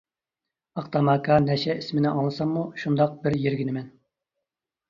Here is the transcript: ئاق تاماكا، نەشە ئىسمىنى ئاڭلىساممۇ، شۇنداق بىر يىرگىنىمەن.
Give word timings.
ئاق 0.79 0.87
تاماكا، 0.95 1.37
نەشە 1.43 1.75
ئىسمىنى 1.81 2.13
ئاڭلىساممۇ، 2.13 2.65
شۇنداق 2.85 3.15
بىر 3.27 3.39
يىرگىنىمەن. 3.45 3.93